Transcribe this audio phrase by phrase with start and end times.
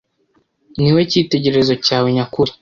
[0.81, 2.51] Ni we cyitegererezo cyawe nyakuri